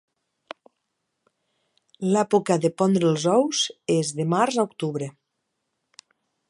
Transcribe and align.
L'època 2.15 2.57
de 2.65 2.73
pondre 2.83 3.11
els 3.11 3.27
ous 3.35 3.63
és 3.99 4.13
de 4.21 4.27
març 4.35 4.61
a 4.63 4.69
octubre. 4.71 5.13